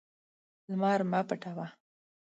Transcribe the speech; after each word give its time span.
لمر 0.69 0.99
مه 1.11 1.21
پټوه. 1.27 1.67